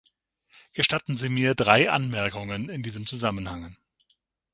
[0.73, 3.77] Gestatten Sie mir drei Anmerkungen in diesem Zusammenhang.